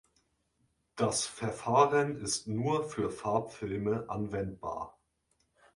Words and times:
Das 0.95 1.27
Verfahren 1.27 2.15
ist 2.19 2.47
nur 2.47 2.89
für 2.89 3.11
Farbfilme 3.11 4.05
anwendbar. 4.09 4.97